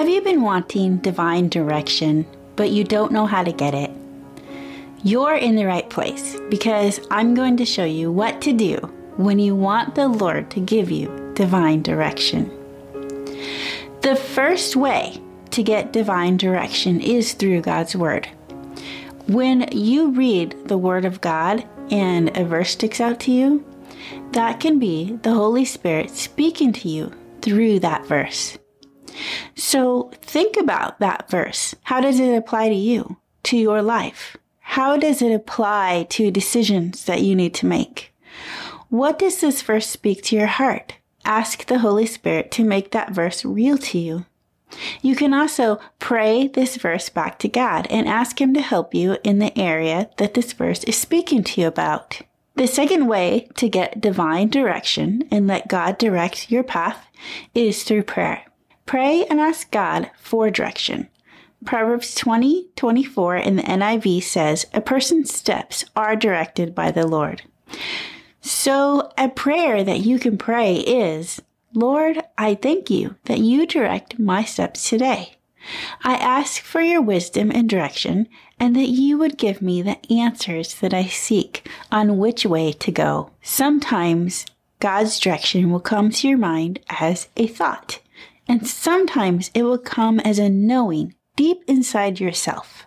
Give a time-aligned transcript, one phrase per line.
[0.00, 2.24] Have you been wanting divine direction,
[2.56, 3.90] but you don't know how to get it?
[5.04, 8.76] You're in the right place because I'm going to show you what to do
[9.18, 12.48] when you want the Lord to give you divine direction.
[14.00, 18.26] The first way to get divine direction is through God's Word.
[19.26, 23.66] When you read the Word of God and a verse sticks out to you,
[24.32, 27.12] that can be the Holy Spirit speaking to you
[27.42, 28.56] through that verse.
[29.54, 31.74] So think about that verse.
[31.84, 34.36] How does it apply to you, to your life?
[34.60, 38.12] How does it apply to decisions that you need to make?
[38.88, 40.94] What does this verse speak to your heart?
[41.24, 44.26] Ask the Holy Spirit to make that verse real to you.
[45.02, 49.16] You can also pray this verse back to God and ask Him to help you
[49.24, 52.20] in the area that this verse is speaking to you about.
[52.54, 57.06] The second way to get divine direction and let God direct your path
[57.54, 58.44] is through prayer.
[58.90, 61.08] Pray and ask God for direction.
[61.64, 67.42] Proverbs 20 24 in the NIV says, A person's steps are directed by the Lord.
[68.40, 71.40] So, a prayer that you can pray is,
[71.72, 75.36] Lord, I thank you that you direct my steps today.
[76.02, 78.26] I ask for your wisdom and direction,
[78.58, 82.90] and that you would give me the answers that I seek on which way to
[82.90, 83.30] go.
[83.40, 84.46] Sometimes
[84.80, 87.99] God's direction will come to your mind as a thought.
[88.50, 92.84] And sometimes it will come as a knowing deep inside yourself.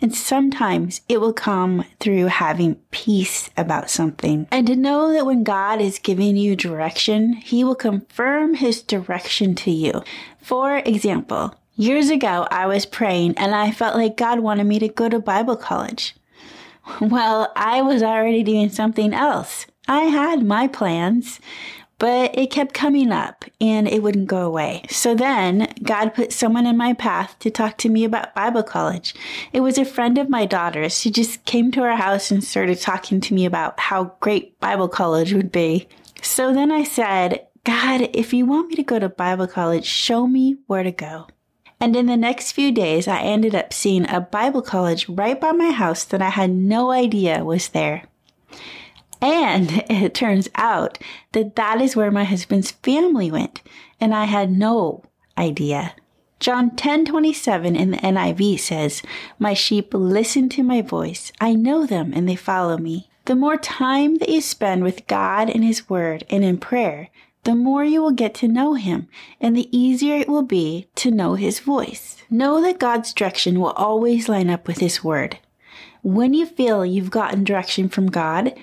[0.00, 4.48] And sometimes it will come through having peace about something.
[4.50, 9.54] And to know that when God is giving you direction, He will confirm His direction
[9.56, 10.02] to you.
[10.40, 14.88] For example, years ago, I was praying and I felt like God wanted me to
[14.88, 16.14] go to Bible college.
[17.02, 19.66] Well, I was already doing something else.
[19.86, 21.38] I had my plans
[21.98, 24.84] but it kept coming up and it wouldn't go away.
[24.88, 29.14] So then God put someone in my path to talk to me about Bible college.
[29.52, 30.98] It was a friend of my daughter's.
[30.98, 34.88] She just came to our house and started talking to me about how great Bible
[34.88, 35.88] college would be.
[36.22, 40.26] So then I said, God, if you want me to go to Bible college, show
[40.26, 41.26] me where to go.
[41.80, 45.52] And in the next few days, I ended up seeing a Bible college right by
[45.52, 48.04] my house that I had no idea was there.
[49.20, 50.98] And it turns out
[51.32, 53.62] that that is where my husband's family went,
[54.00, 55.04] and I had no
[55.36, 55.94] idea.
[56.40, 59.02] John 10:27 in the NIV says,
[59.40, 61.32] "My sheep listen to my voice.
[61.40, 65.50] I know them and they follow me." The more time that you spend with God
[65.50, 67.10] and his word and in prayer,
[67.44, 69.08] the more you will get to know him
[69.40, 72.22] and the easier it will be to know his voice.
[72.30, 75.38] Know that God's direction will always line up with his word.
[76.02, 78.54] When you feel you've gotten direction from God,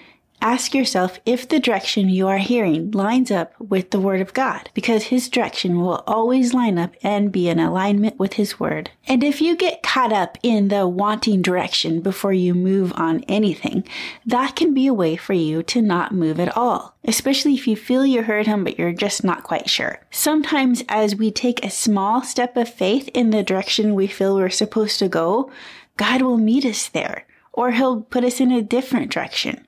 [0.45, 4.69] Ask yourself if the direction you are hearing lines up with the Word of God,
[4.75, 8.91] because His direction will always line up and be in alignment with His Word.
[9.07, 13.85] And if you get caught up in the wanting direction before you move on anything,
[14.23, 17.75] that can be a way for you to not move at all, especially if you
[17.75, 19.99] feel you heard Him but you're just not quite sure.
[20.11, 24.51] Sometimes, as we take a small step of faith in the direction we feel we're
[24.51, 25.51] supposed to go,
[25.97, 27.25] God will meet us there
[27.55, 29.65] or he'll put us in a different direction.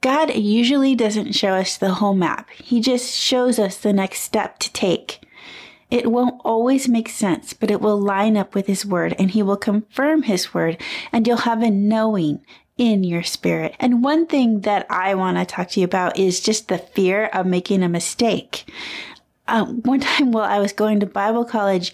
[0.00, 2.50] God usually doesn't show us the whole map.
[2.50, 5.20] He just shows us the next step to take.
[5.90, 9.42] It won't always make sense, but it will line up with His Word and He
[9.42, 10.80] will confirm His Word
[11.12, 12.44] and you'll have a knowing
[12.76, 13.74] in your spirit.
[13.80, 17.26] And one thing that I want to talk to you about is just the fear
[17.26, 18.70] of making a mistake.
[19.48, 21.92] Um, one time while I was going to Bible college,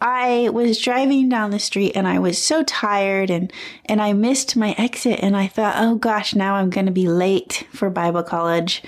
[0.00, 3.52] I was driving down the street and I was so tired and,
[3.86, 7.08] and I missed my exit and I thought, oh gosh, now I'm going to be
[7.08, 8.82] late for Bible college.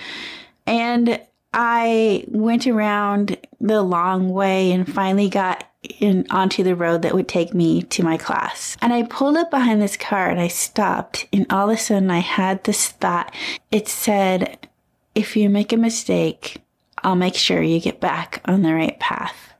[0.66, 1.20] And
[1.52, 5.64] I went around the long way and finally got
[6.00, 8.76] in onto the road that would take me to my class.
[8.82, 12.10] And I pulled up behind this car and I stopped and all of a sudden
[12.10, 13.34] I had this thought.
[13.70, 14.68] It said,
[15.14, 16.58] if you make a mistake,
[17.02, 19.54] I'll make sure you get back on the right path.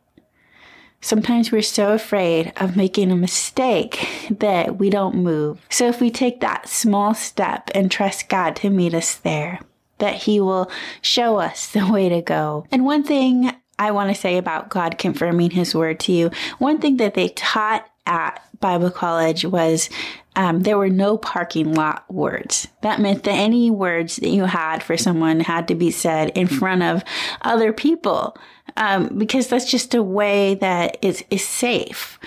[1.00, 5.64] Sometimes we're so afraid of making a mistake that we don't move.
[5.70, 9.60] So if we take that small step and trust God to meet us there,
[9.98, 12.66] that He will show us the way to go.
[12.72, 16.78] And one thing I want to say about God confirming His word to you, one
[16.78, 19.88] thing that they taught at Bible college was
[20.34, 22.68] um, there were no parking lot words.
[22.82, 26.46] That meant that any words that you had for someone had to be said in
[26.46, 27.04] front of
[27.42, 28.36] other people
[28.78, 32.18] um, because that's just a way that is, is safe.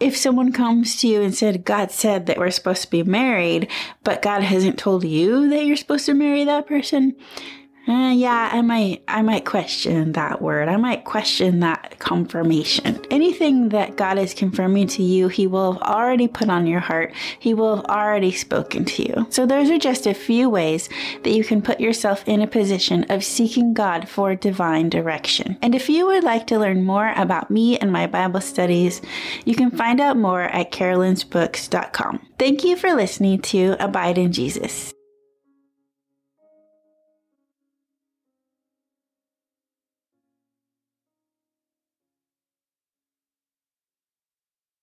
[0.00, 3.68] If someone comes to you and said, God said that we're supposed to be married,
[4.02, 7.14] but God hasn't told you that you're supposed to marry that person,
[7.88, 10.68] uh, yeah, I might, I might question that word.
[10.68, 13.04] I might question that confirmation.
[13.10, 17.14] Anything that God is confirming to you, He will have already put on your heart.
[17.38, 19.26] He will have already spoken to you.
[19.30, 20.88] So those are just a few ways
[21.22, 25.58] that you can put yourself in a position of seeking God for divine direction.
[25.62, 29.00] And if you would like to learn more about me and my Bible studies,
[29.46, 32.26] you can find out more at carolynsbooks.com.
[32.38, 34.92] Thank you for listening to Abide in Jesus.